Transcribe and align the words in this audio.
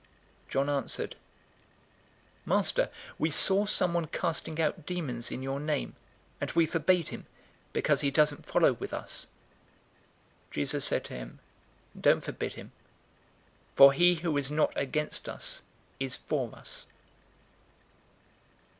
009:049 0.47 0.49
John 0.49 0.69
answered, 0.71 1.15
"Master, 2.43 2.89
we 3.19 3.29
saw 3.29 3.65
someone 3.67 4.07
casting 4.07 4.59
out 4.59 4.83
demons 4.87 5.29
in 5.29 5.43
your 5.43 5.59
name, 5.59 5.95
and 6.41 6.51
we 6.53 6.65
forbade 6.65 7.09
him, 7.09 7.27
because 7.71 8.01
he 8.01 8.09
doesn't 8.09 8.47
follow 8.47 8.73
with 8.73 8.95
us." 8.95 9.27
009:050 10.47 10.51
Jesus 10.55 10.85
said 10.85 11.05
to 11.05 11.13
him, 11.13 11.39
"Don't 12.01 12.21
forbid 12.23 12.55
him, 12.55 12.71
for 13.75 13.93
he 13.93 14.15
who 14.15 14.35
is 14.37 14.49
not 14.49 14.73
against 14.75 15.29
us 15.29 15.61
is 15.99 16.15
for 16.15 16.55
us." 16.55 16.87